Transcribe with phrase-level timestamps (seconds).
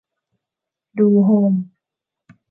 [0.97, 1.53] ดูโฮม